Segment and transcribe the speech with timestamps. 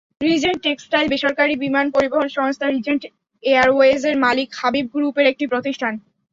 [0.21, 3.01] Regent Textile বেসরকারি বিমান পরিবহন সংস্থা রিজেন্ট
[3.43, 5.93] এয়ারওয়েজের মালিক হাবিব গ্রুপের একটি প্রতিষ্ঠান।